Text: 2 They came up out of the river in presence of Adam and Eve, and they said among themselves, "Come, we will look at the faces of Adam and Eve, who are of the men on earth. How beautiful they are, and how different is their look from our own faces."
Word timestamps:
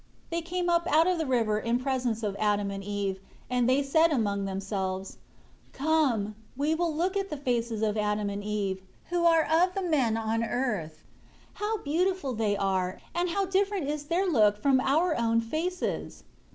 2 0.31 0.35
They 0.37 0.41
came 0.41 0.67
up 0.67 0.87
out 0.91 1.05
of 1.05 1.19
the 1.19 1.27
river 1.27 1.59
in 1.59 1.77
presence 1.77 2.23
of 2.23 2.35
Adam 2.39 2.71
and 2.71 2.83
Eve, 2.83 3.19
and 3.51 3.69
they 3.69 3.83
said 3.83 4.11
among 4.11 4.45
themselves, 4.45 5.19
"Come, 5.73 6.33
we 6.57 6.73
will 6.73 6.91
look 6.91 7.15
at 7.15 7.29
the 7.29 7.37
faces 7.37 7.83
of 7.83 7.95
Adam 7.95 8.27
and 8.27 8.43
Eve, 8.43 8.81
who 9.11 9.25
are 9.25 9.43
of 9.45 9.75
the 9.75 9.83
men 9.83 10.17
on 10.17 10.43
earth. 10.43 11.03
How 11.53 11.77
beautiful 11.83 12.33
they 12.33 12.57
are, 12.57 12.99
and 13.13 13.29
how 13.29 13.45
different 13.45 13.89
is 13.91 14.05
their 14.05 14.25
look 14.25 14.59
from 14.59 14.79
our 14.79 15.15
own 15.19 15.39
faces." 15.39 16.23